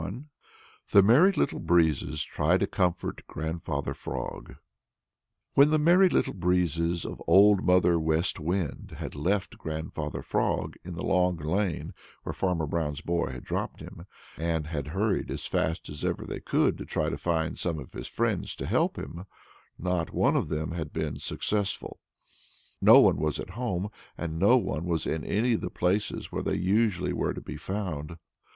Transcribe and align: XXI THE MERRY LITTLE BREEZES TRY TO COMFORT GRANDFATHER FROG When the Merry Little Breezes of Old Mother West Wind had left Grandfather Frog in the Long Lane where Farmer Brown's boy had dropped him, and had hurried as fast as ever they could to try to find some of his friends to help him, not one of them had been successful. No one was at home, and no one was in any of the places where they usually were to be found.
XXI 0.01 0.25
THE 0.93 1.03
MERRY 1.03 1.31
LITTLE 1.33 1.59
BREEZES 1.59 2.23
TRY 2.23 2.57
TO 2.57 2.65
COMFORT 2.65 3.21
GRANDFATHER 3.27 3.93
FROG 3.93 4.55
When 5.53 5.69
the 5.69 5.77
Merry 5.77 6.09
Little 6.09 6.33
Breezes 6.33 7.05
of 7.05 7.21
Old 7.27 7.63
Mother 7.63 7.99
West 7.99 8.39
Wind 8.39 8.95
had 8.97 9.13
left 9.13 9.59
Grandfather 9.59 10.23
Frog 10.23 10.75
in 10.83 10.95
the 10.95 11.03
Long 11.03 11.37
Lane 11.37 11.93
where 12.23 12.33
Farmer 12.33 12.65
Brown's 12.65 13.01
boy 13.01 13.27
had 13.29 13.43
dropped 13.43 13.79
him, 13.79 14.07
and 14.37 14.65
had 14.65 14.87
hurried 14.87 15.29
as 15.29 15.45
fast 15.45 15.87
as 15.87 16.03
ever 16.03 16.25
they 16.25 16.39
could 16.39 16.79
to 16.79 16.85
try 16.87 17.09
to 17.09 17.15
find 17.17 17.59
some 17.59 17.77
of 17.77 17.93
his 17.93 18.07
friends 18.07 18.55
to 18.55 18.65
help 18.65 18.95
him, 18.97 19.27
not 19.77 20.11
one 20.11 20.35
of 20.35 20.49
them 20.49 20.71
had 20.71 20.91
been 20.91 21.19
successful. 21.19 21.99
No 22.81 22.99
one 23.01 23.17
was 23.17 23.39
at 23.39 23.51
home, 23.51 23.91
and 24.17 24.39
no 24.39 24.57
one 24.57 24.85
was 24.85 25.05
in 25.05 25.23
any 25.23 25.53
of 25.53 25.61
the 25.61 25.69
places 25.69 26.31
where 26.31 26.41
they 26.41 26.55
usually 26.55 27.13
were 27.13 27.35
to 27.35 27.39
be 27.41 27.55
found. 27.55 28.17